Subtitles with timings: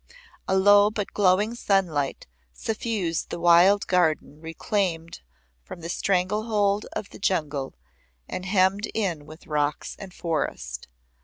[0.47, 5.21] A low but glowing sunlight suffused the wild garden reclaimed
[5.61, 7.75] from the strangle hold of the jungle
[8.27, 10.87] and hemmed in with rocks and forest.